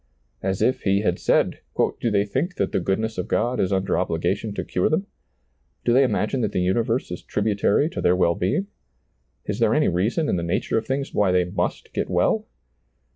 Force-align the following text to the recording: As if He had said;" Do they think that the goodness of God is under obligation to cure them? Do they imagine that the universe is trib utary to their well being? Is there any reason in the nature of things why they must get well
As 0.41 0.63
if 0.63 0.81
He 0.81 1.01
had 1.01 1.19
said;" 1.19 1.59
Do 1.99 2.09
they 2.09 2.25
think 2.25 2.55
that 2.55 2.71
the 2.71 2.79
goodness 2.79 3.19
of 3.19 3.27
God 3.27 3.59
is 3.59 3.71
under 3.71 3.95
obligation 3.99 4.51
to 4.55 4.65
cure 4.65 4.89
them? 4.89 5.05
Do 5.85 5.93
they 5.93 6.03
imagine 6.03 6.41
that 6.41 6.53
the 6.53 6.59
universe 6.61 7.11
is 7.11 7.21
trib 7.21 7.45
utary 7.45 7.87
to 7.91 8.01
their 8.01 8.15
well 8.15 8.33
being? 8.33 8.65
Is 9.45 9.59
there 9.59 9.75
any 9.75 9.89
reason 9.89 10.27
in 10.27 10.37
the 10.37 10.41
nature 10.41 10.79
of 10.79 10.87
things 10.87 11.13
why 11.13 11.31
they 11.31 11.45
must 11.45 11.93
get 11.93 12.09
well 12.09 12.47